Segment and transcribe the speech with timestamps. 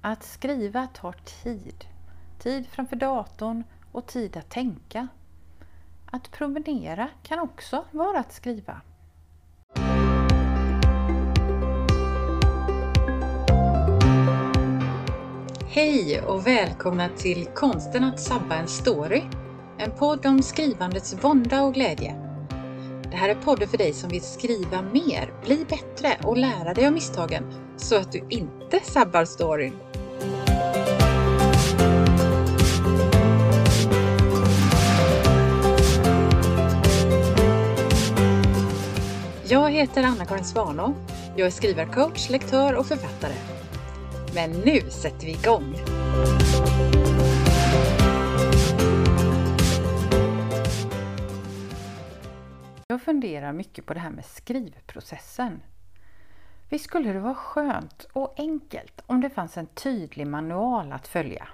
[0.00, 1.12] Att skriva tar
[1.42, 1.84] tid.
[2.38, 5.08] Tid framför datorn och tid att tänka.
[6.06, 8.80] Att promenera kan också vara att skriva.
[15.68, 19.22] Hej och välkomna till Konsten att sabba en story.
[19.78, 22.27] En podd om skrivandets vånda och glädje.
[23.10, 26.86] Det här är podden för dig som vill skriva mer, bli bättre och lära dig
[26.86, 27.44] av misstagen
[27.76, 29.72] så att du inte sabbar storyn.
[39.50, 40.94] Jag heter Anna-Karin Svanå.
[41.36, 43.34] Jag är skrivarcoach, lektör och författare.
[44.34, 45.74] Men nu sätter vi igång!
[52.98, 55.62] Jag funderar mycket på det här med skrivprocessen.
[56.68, 61.48] Visst skulle det vara skönt och enkelt om det fanns en tydlig manual att följa.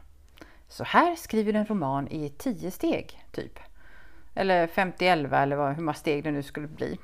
[0.69, 3.59] Så här skriver du en roman i tio steg, typ.
[4.35, 6.99] Eller 50-11 eller vad, hur många steg det nu skulle bli.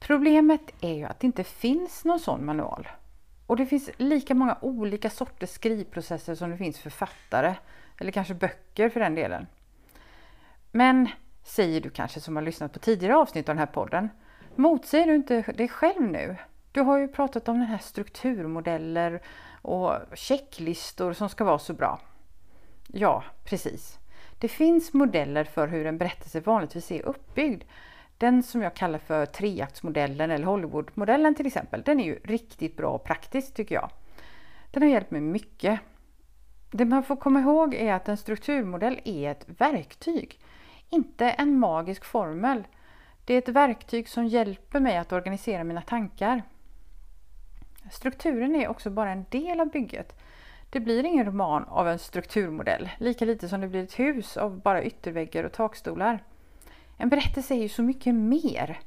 [0.00, 2.88] Problemet är ju att det inte finns någon sån manual.
[3.46, 7.54] Och det finns lika många olika sorters skrivprocesser som det finns författare,
[7.98, 9.46] eller kanske böcker för den delen.
[10.72, 11.08] Men,
[11.46, 14.08] säger du kanske som har lyssnat på tidigare avsnitt av den här podden,
[14.54, 16.36] motsäger du inte dig själv nu?
[16.72, 19.22] Du har ju pratat om den här strukturmodeller
[19.62, 22.00] och checklistor som ska vara så bra.
[22.86, 23.98] Ja, precis.
[24.38, 27.64] Det finns modeller för hur en berättelse vanligtvis är uppbyggd.
[28.18, 32.90] Den som jag kallar för treaktsmodellen eller Hollywoodmodellen till exempel, den är ju riktigt bra
[32.90, 33.90] och praktisk tycker jag.
[34.70, 35.80] Den har hjälpt mig mycket.
[36.70, 40.40] Det man får komma ihåg är att en strukturmodell är ett verktyg,
[40.90, 42.64] inte en magisk formel.
[43.24, 46.42] Det är ett verktyg som hjälper mig att organisera mina tankar.
[47.90, 50.20] Strukturen är också bara en del av bygget.
[50.70, 54.60] Det blir ingen roman av en strukturmodell, lika lite som det blir ett hus av
[54.60, 56.24] bara ytterväggar och takstolar.
[56.96, 58.80] En berättelse är ju så mycket mer.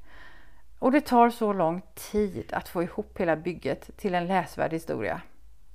[0.79, 1.81] Och det tar så lång
[2.12, 5.22] tid att få ihop hela bygget till en läsvärd historia.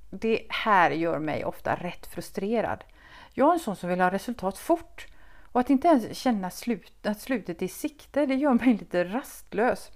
[0.09, 2.83] Det här gör mig ofta rätt frustrerad.
[3.33, 5.07] Jag är en sån som vill ha resultat fort.
[5.55, 9.03] Och att inte ens känna slut, att slutet är i sikte, det gör mig lite
[9.03, 9.91] rastlös.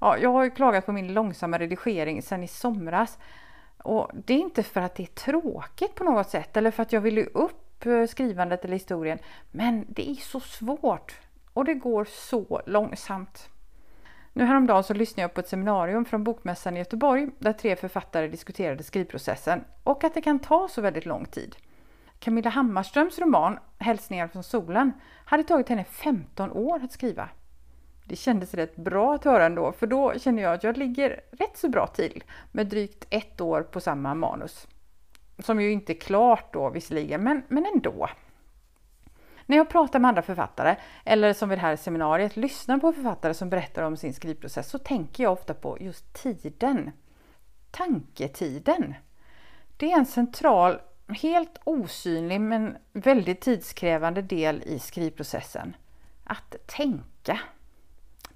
[0.00, 3.18] Ja, jag har ju klagat på min långsamma redigering sedan i somras.
[3.76, 6.92] Och det är inte för att det är tråkigt på något sätt eller för att
[6.92, 9.18] jag vill upp eh, skrivandet eller historien.
[9.50, 11.20] Men det är så svårt
[11.52, 13.48] och det går så långsamt.
[14.32, 18.28] Nu häromdagen så lyssnade jag på ett seminarium från Bokmässan i Göteborg där tre författare
[18.28, 21.56] diskuterade skrivprocessen och att det kan ta så väldigt lång tid.
[22.22, 24.92] Camilla Hammarströms roman Hälsningar från solen
[25.24, 27.28] hade tagit henne 15 år att skriva.
[28.04, 31.56] Det kändes rätt bra att höra ändå, för då känner jag att jag ligger rätt
[31.56, 34.68] så bra till med drygt ett år på samma manus.
[35.38, 38.08] Som ju inte är klart då visserligen, men, men ändå.
[39.46, 43.34] När jag pratar med andra författare, eller som vid det här seminariet lyssnar på författare
[43.34, 46.90] som berättar om sin skrivprocess, så tänker jag ofta på just tiden.
[47.70, 48.94] Tanketiden.
[49.76, 50.78] Det är en central,
[51.14, 55.76] helt osynlig men väldigt tidskrävande del i skrivprocessen.
[56.24, 57.40] Att tänka.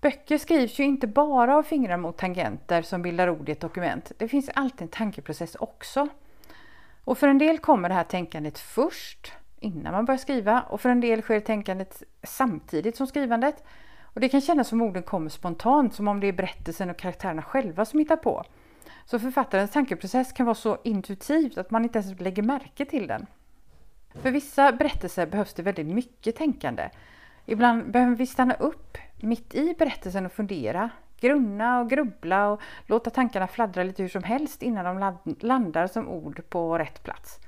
[0.01, 4.13] Böcker skrivs ju inte bara av fingrar mot tangenter som bildar ord i ett dokument.
[4.19, 6.09] Det finns alltid en tankeprocess också.
[7.05, 10.89] Och för en del kommer det här tänkandet först innan man börjar skriva och för
[10.89, 13.65] en del sker tänkandet samtidigt som skrivandet.
[14.03, 17.43] Och det kan kännas som orden kommer spontant, som om det är berättelsen och karaktärerna
[17.43, 18.45] själva som hittar på.
[19.07, 23.27] Så författarens tankeprocess kan vara så intuitivt att man inte ens lägger märke till den.
[24.15, 26.91] För vissa berättelser behövs det väldigt mycket tänkande.
[27.45, 30.91] Ibland behöver vi stanna upp mitt i berättelsen och fundera,
[31.21, 36.09] grunna och grubbla och låta tankarna fladdra lite hur som helst innan de landar som
[36.09, 37.39] ord på rätt plats.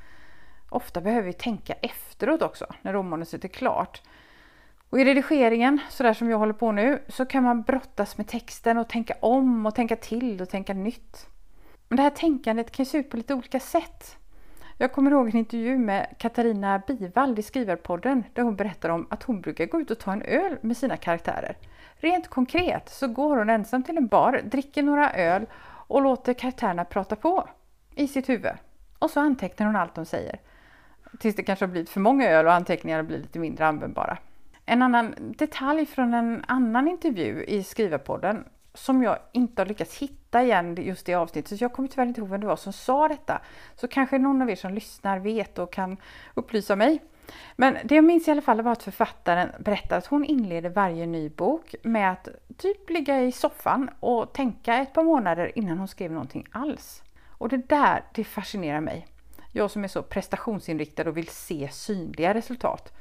[0.68, 4.02] Ofta behöver vi tänka efteråt också, när romanuset är klart.
[4.90, 8.78] Och i redigeringen, sådär som jag håller på nu, så kan man brottas med texten
[8.78, 11.28] och tänka om och tänka till och tänka nytt.
[11.88, 14.16] Men det här tänkandet kan se ut på lite olika sätt.
[14.80, 19.22] Jag kommer ihåg en intervju med Katarina Bivald i Skrivarpodden där hon berättar om att
[19.22, 21.56] hon brukar gå ut och ta en öl med sina karaktärer.
[21.96, 25.46] Rent konkret så går hon ensam till en bar, dricker några öl
[25.88, 27.48] och låter karaktärerna prata på
[27.94, 28.52] i sitt huvud.
[28.98, 30.40] Och så antecknar hon allt de säger.
[31.18, 34.18] Tills det kanske har blivit för många öl och anteckningarna blir lite mindre användbara.
[34.66, 38.44] En annan detalj från en annan intervju i Skrivarpodden
[38.78, 42.20] som jag inte har lyckats hitta igen just i avsnittet, så jag kommer tyvärr inte
[42.20, 43.40] ihåg vem det var som sa detta.
[43.76, 45.96] Så kanske någon av er som lyssnar vet och kan
[46.34, 47.02] upplysa mig.
[47.56, 51.06] Men det jag minns i alla fall var att författaren berättade att hon inleder varje
[51.06, 55.88] ny bok med att typ ligga i soffan och tänka ett par månader innan hon
[55.88, 57.02] skrev någonting alls.
[57.28, 59.06] Och det där, det fascinerar mig.
[59.52, 62.92] Jag som är så prestationsinriktad och vill se synliga resultat.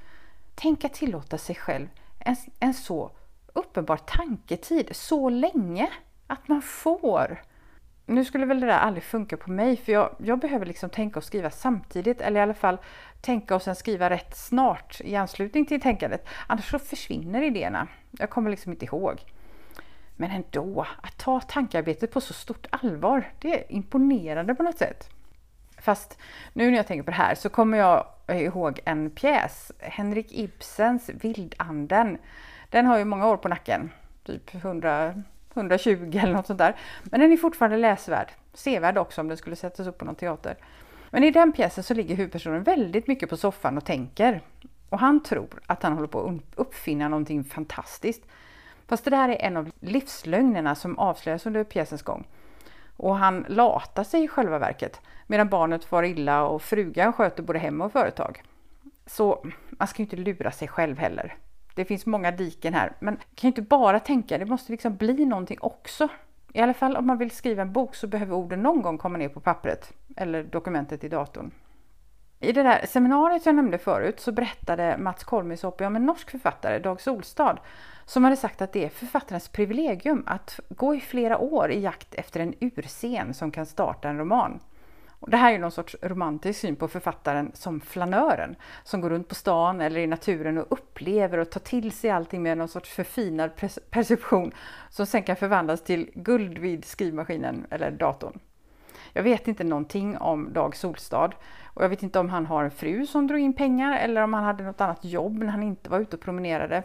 [0.56, 1.88] Tänk att tillåta sig själv
[2.19, 3.12] en, en så
[3.57, 5.89] uppenbar tanketid så länge
[6.27, 7.42] att man får.
[8.06, 11.19] Nu skulle väl det där aldrig funka på mig för jag, jag behöver liksom tänka
[11.19, 12.77] och skriva samtidigt eller i alla fall
[13.21, 16.27] tänka och sen skriva rätt snart i anslutning till tänkandet.
[16.48, 17.88] Annars så försvinner idéerna.
[18.12, 19.21] Jag kommer liksom inte ihåg.
[20.15, 25.09] Men ändå, att ta tankearbetet på så stort allvar, det är imponerande på något sätt.
[25.77, 26.18] Fast
[26.54, 31.09] nu när jag tänker på det här så kommer jag ihåg en pjäs, Henrik Ibsens
[31.09, 32.18] Vildanden.
[32.69, 33.91] Den har ju många år på nacken,
[34.23, 35.23] typ 100,
[35.53, 36.75] 120 eller något sånt där.
[37.03, 40.55] Men den är fortfarande läsvärd, sevärd också om den skulle sättas upp på någon teater.
[41.09, 44.41] Men i den pjäsen så ligger huvudpersonen väldigt mycket på soffan och tänker.
[44.89, 48.23] Och han tror att han håller på att uppfinna någonting fantastiskt.
[48.87, 52.27] Fast det där är en av livslögnerna som avslöjas under pjäsens gång.
[52.97, 57.59] Och han latar sig i själva verket medan barnet far illa och frugan sköter både
[57.59, 58.43] hem och företag.
[59.05, 61.35] Så man ska ju inte lura sig själv heller.
[61.77, 64.95] Det finns många diken här, men man kan ju inte bara tänka, det måste liksom
[64.95, 66.07] bli någonting också.
[66.53, 69.18] I alla fall om man vill skriva en bok så behöver orden någon gång komma
[69.18, 71.51] ner på pappret eller dokumentet i datorn.
[72.39, 76.79] I det där seminariet jag nämnde förut så berättade Mats Kolmisoppi om en norsk författare,
[76.79, 77.57] Dag Solstad,
[78.06, 82.15] som hade sagt att det är författarens privilegium att gå i flera år i jakt
[82.15, 84.59] efter en urscen som kan starta en roman.
[85.19, 89.27] Och det här är någon sorts romantisk syn på författaren som flanören som går runt
[89.27, 92.89] på stan eller i naturen och upplever och tar till sig allting med någon sorts
[92.89, 93.51] förfinad
[93.89, 94.51] perception
[94.89, 98.39] som sen kan förvandlas till guld vid skrivmaskinen eller datorn.
[99.13, 101.31] Jag vet inte någonting om Dag Solstad
[101.63, 104.33] och jag vet inte om han har en fru som drog in pengar eller om
[104.33, 106.83] han hade något annat jobb när han inte var ute och promenerade.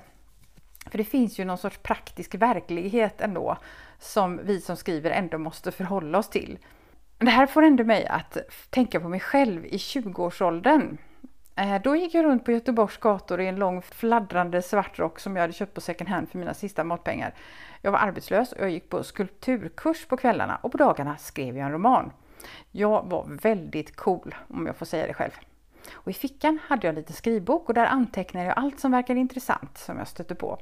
[0.91, 3.57] För det finns ju någon sorts praktisk verklighet ändå
[3.99, 6.59] som vi som skriver ändå måste förhålla oss till.
[7.23, 8.37] Det här får ändå mig att
[8.71, 10.99] tänka på mig själv i 20-årsåldern.
[11.57, 15.37] Eh, då gick jag runt på Göteborgs gator i en lång fladdrande svart rock som
[15.37, 17.35] jag hade köpt på second hand för mina sista matpengar.
[17.83, 21.67] Jag var arbetslös och jag gick på skulpturkurs på kvällarna och på dagarna skrev jag
[21.67, 22.13] en roman.
[22.71, 25.33] Jag var väldigt cool om jag får säga det själv.
[25.93, 29.21] Och I fickan hade jag en liten skrivbok och där antecknade jag allt som verkade
[29.21, 30.59] intressant som jag stötte på.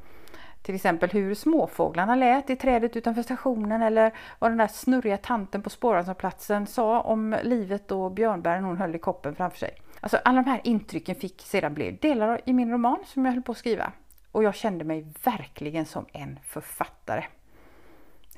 [0.63, 5.63] Till exempel hur småfåglarna lät i trädet utanför stationen eller vad den där snurriga tanten
[5.63, 9.71] på spårvagnsplatsen sa om livet och björnbären hon höll i koppen framför sig.
[10.01, 13.43] Alltså alla de här intrycken fick sedan bli delar i min roman som jag höll
[13.43, 13.93] på att skriva.
[14.33, 17.25] Och jag kände mig verkligen som en författare.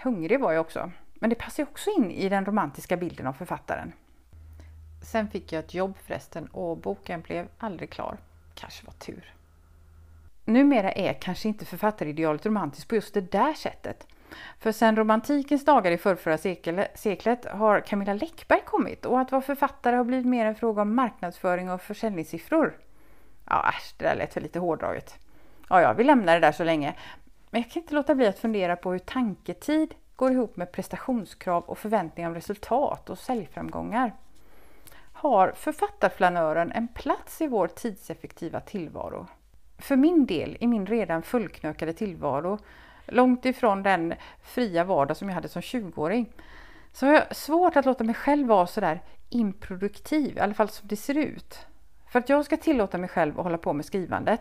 [0.03, 0.91] Hungrig var jag också.
[1.15, 3.93] Men det passade också in i den romantiska bilden av författaren.
[5.03, 8.17] Sen fick jag ett jobb förresten och boken blev aldrig klar.
[8.55, 9.35] Kanske var tur.
[10.45, 14.07] Numera är kanske inte författaridealet romantiskt på just det där sättet.
[14.59, 16.39] För sedan romantikens dagar i förrförra
[16.95, 20.95] seklet har Camilla Läckberg kommit och att vara författare har blivit mer en fråga om
[20.95, 22.79] marknadsföring och försäljningssiffror.
[23.49, 25.19] Ja, äsch, det där lät väl lite hårdraget.
[25.69, 26.95] Ja, ja, vi lämnar det där så länge.
[27.51, 31.63] Men jag kan inte låta bli att fundera på hur tanketid går ihop med prestationskrav
[31.65, 34.13] och förväntningar om resultat och säljframgångar.
[35.13, 39.27] Har författarflanören en plats i vår tidseffektiva tillvaro?
[39.79, 42.59] För min del, i min redan fullknökade tillvaro,
[43.07, 46.33] långt ifrån den fria vardag som jag hade som 20-åring,
[46.93, 50.89] så har jag svårt att låta mig själv vara sådär improduktiv, i alla fall som
[50.89, 51.67] det ser ut.
[52.13, 54.41] För att jag ska tillåta mig själv att hålla på med skrivandet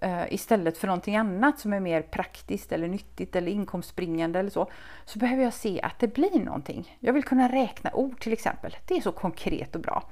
[0.00, 4.70] eh, istället för någonting annat som är mer praktiskt eller nyttigt eller inkomstbringande eller så,
[5.04, 6.96] så behöver jag se att det blir någonting.
[7.00, 8.76] Jag vill kunna räkna ord till exempel.
[8.86, 10.02] Det är så konkret och bra.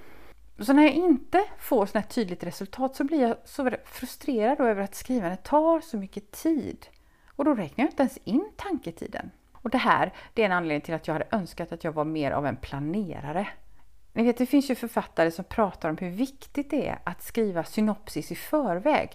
[0.59, 4.83] Så när jag inte får sådana här tydligt resultat så blir jag så frustrerad över
[4.83, 6.87] att skrivandet tar så mycket tid.
[7.27, 9.31] Och då räknar jag inte ens in tanketiden.
[9.53, 12.05] Och det här det är en anledning till att jag hade önskat att jag var
[12.05, 13.49] mer av en planerare.
[14.13, 17.65] Ni vet, det finns ju författare som pratar om hur viktigt det är att skriva
[17.65, 19.11] synopsis i förväg.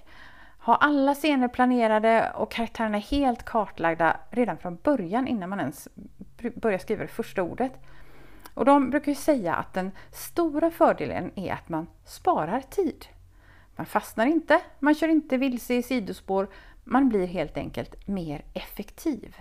[0.59, 5.87] Ha alla scener planerade och karaktärerna helt kartlagda redan från början innan man ens
[6.55, 7.73] börjar skriva det första ordet.
[8.53, 13.05] Och de brukar ju säga att den stora fördelen är att man sparar tid.
[13.75, 16.47] Man fastnar inte, man kör inte vilse i sidospår,
[16.83, 19.35] man blir helt enkelt mer effektiv.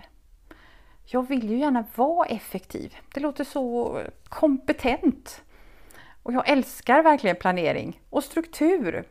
[1.04, 2.96] Jag vill ju gärna vara effektiv.
[3.14, 5.42] Det låter så kompetent.
[6.22, 9.04] Och jag älskar verkligen planering och struktur.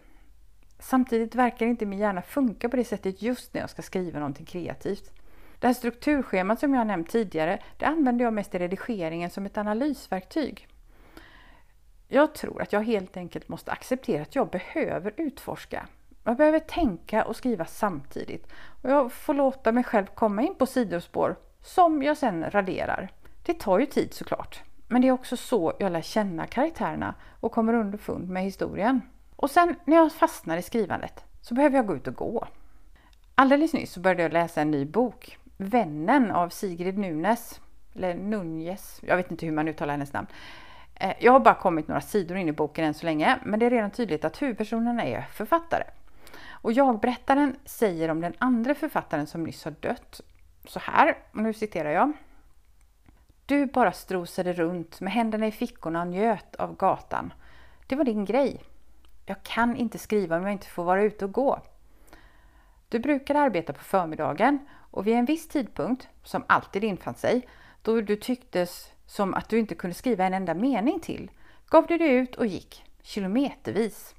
[0.80, 4.46] Samtidigt verkar inte min hjärna funka på det sättet just när jag ska skriva någonting
[4.46, 5.21] kreativt.
[5.62, 9.58] Det här strukturschemat som jag nämnt tidigare, det använder jag mest i redigeringen som ett
[9.58, 10.68] analysverktyg.
[12.08, 15.88] Jag tror att jag helt enkelt måste acceptera att jag behöver utforska.
[16.24, 18.48] Jag behöver tänka och skriva samtidigt.
[18.82, 23.12] Och jag får låta mig själv komma in på sidospår som jag sen raderar.
[23.46, 24.62] Det tar ju tid såklart.
[24.88, 29.02] Men det är också så jag lär känna karaktärerna och kommer underfund med historien.
[29.36, 32.48] Och sen när jag fastnar i skrivandet så behöver jag gå ut och gå.
[33.36, 37.62] Alldeles nyss så började jag läsa en ny bok, Vännen av Sigrid Nunes.
[37.96, 40.28] Eller Nunjes, jag vet inte hur man uttalar hennes namn.
[40.96, 43.66] Eh, jag har bara kommit några sidor in i boken än så länge, men det
[43.66, 45.84] är redan tydligt att huvudpersonerna är författare.
[46.50, 50.22] Och jag-berättaren säger om den andra författaren som nyss har dött
[50.66, 52.12] så här, och nu citerar jag.
[53.46, 57.34] Du bara strosade runt med händerna i fickorna och njöt av gatan.
[57.88, 58.64] Det var din grej.
[59.26, 61.60] Jag kan inte skriva om jag inte får vara ute och gå.
[62.90, 64.60] Du brukade arbeta på förmiddagen
[64.92, 67.48] och vid en viss tidpunkt, som alltid infann sig,
[67.82, 71.32] då du tycktes som att du inte kunde skriva en enda mening till,
[71.70, 74.16] gav du dig ut och gick, kilometervis.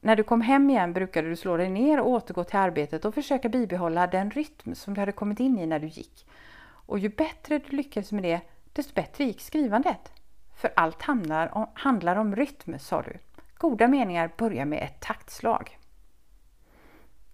[0.00, 3.14] När du kom hem igen brukade du slå dig ner och återgå till arbetet och
[3.14, 6.26] försöka bibehålla den rytm som du hade kommit in i när du gick.
[6.64, 8.40] Och ju bättre du lyckades med det,
[8.72, 10.12] desto bättre gick skrivandet.
[10.56, 13.18] För allt handlar om, handlar om rytm, sa du.
[13.54, 15.78] Goda meningar börjar med ett taktslag.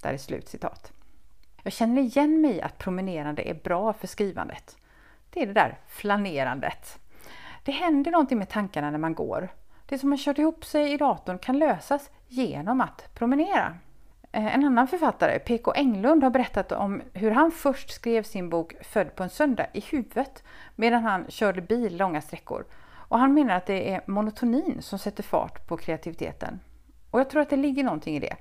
[0.02, 0.92] Där är slutcitat.
[1.62, 4.76] Jag känner igen mig i att promenerande är bra för skrivandet.
[5.30, 6.98] Det är det där flanerandet.
[7.64, 9.48] Det händer någonting med tankarna när man går.
[9.86, 13.76] Det som har kört ihop sig i datorn kan lösas genom att promenera.
[14.32, 18.74] Eh, en annan författare, PK Englund, har berättat om hur han först skrev sin bok
[18.80, 20.44] Född på en söndag i huvudet
[20.76, 22.64] medan han körde bil långa sträckor.
[23.10, 26.60] Och han menar att det är monotonin som sätter fart på kreativiteten.
[27.10, 28.36] Och jag tror att det ligger någonting i det.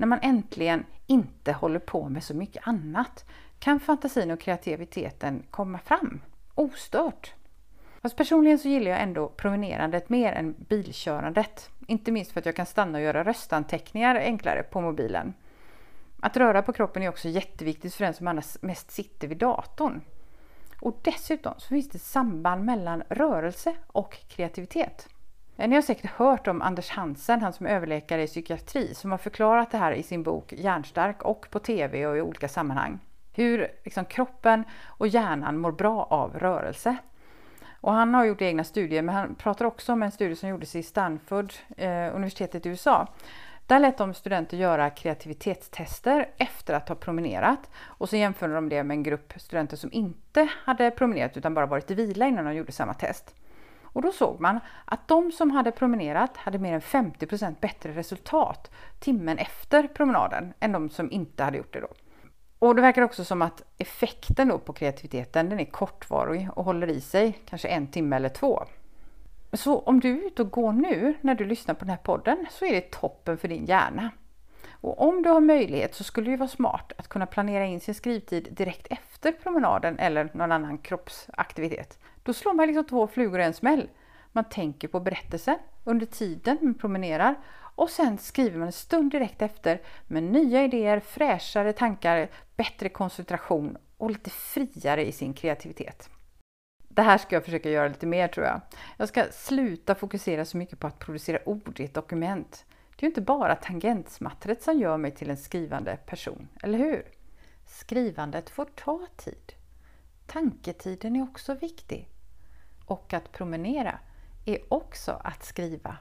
[0.00, 3.24] När man äntligen inte håller på med så mycket annat
[3.58, 6.20] kan fantasin och kreativiteten komma fram
[6.54, 7.34] ostört.
[8.02, 11.70] Fast personligen så gillar jag ändå promenerandet mer än bilkörandet.
[11.86, 15.34] Inte minst för att jag kan stanna och göra röstanteckningar enklare på mobilen.
[16.20, 20.00] Att röra på kroppen är också jätteviktigt för den som annars mest sitter vid datorn.
[20.80, 25.08] Och dessutom så finns det samband mellan rörelse och kreativitet.
[25.60, 29.10] Eh, ni har säkert hört om Anders Hansen, han som är överläkare i psykiatri, som
[29.10, 32.98] har förklarat det här i sin bok Hjärnstark och på TV och i olika sammanhang.
[33.32, 36.96] Hur liksom, kroppen och hjärnan mår bra av rörelse.
[37.80, 40.76] Och han har gjort egna studier, men han pratar också om en studie som gjordes
[40.76, 43.06] i Stanford, eh, universitetet i USA.
[43.66, 48.84] Där lät de studenter göra kreativitetstester efter att ha promenerat och så jämförde de det
[48.84, 52.54] med en grupp studenter som inte hade promenerat utan bara varit i vila innan de
[52.54, 53.34] gjorde samma test.
[53.92, 58.70] Och då såg man att de som hade promenerat hade mer än 50% bättre resultat
[58.98, 61.88] timmen efter promenaden än de som inte hade gjort det då.
[62.58, 66.86] Och det verkar också som att effekten då på kreativiteten den är kortvarig och håller
[66.86, 68.64] i sig kanske en timme eller två.
[69.52, 72.46] Så om du är ute och går nu när du lyssnar på den här podden
[72.50, 74.10] så är det toppen för din hjärna.
[74.70, 77.94] Och om du har möjlighet så skulle det vara smart att kunna planera in sin
[77.94, 81.98] skrivtid direkt efter promenaden eller någon annan kroppsaktivitet.
[82.22, 83.88] Då slår man liksom två flugor i en smäll.
[84.32, 87.34] Man tänker på berättelsen under tiden man promenerar
[87.74, 93.76] och sen skriver man en stund direkt efter med nya idéer, fräschare tankar, bättre koncentration
[93.96, 96.10] och lite friare i sin kreativitet.
[96.88, 98.60] Det här ska jag försöka göra lite mer tror jag.
[98.96, 102.64] Jag ska sluta fokusera så mycket på att producera ord i ett dokument.
[102.96, 107.04] Det är ju inte bara tangentsmattret som gör mig till en skrivande person, eller hur?
[107.66, 109.52] Skrivandet får ta tid.
[110.32, 112.08] Tanketiden är också viktig.
[112.84, 113.98] Och att promenera
[114.44, 115.96] är också att skriva.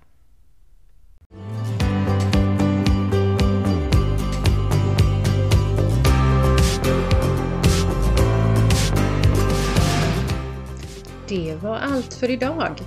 [11.27, 12.79] Det var allt för idag.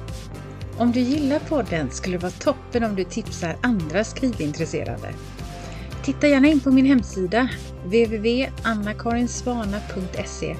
[0.78, 5.14] Om du gillar podden skulle det vara toppen om du tipsar andra skrivintresserade.
[6.04, 7.48] Titta gärna in på min hemsida
[7.84, 10.56] www.annakarinsvana.se.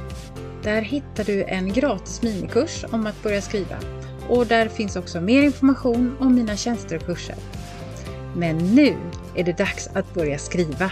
[0.63, 3.77] Där hittar du en gratis minikurs om att börja skriva
[4.29, 7.37] och där finns också mer information om mina tjänster och kurser.
[8.37, 8.97] Men nu
[9.35, 10.91] är det dags att börja skriva.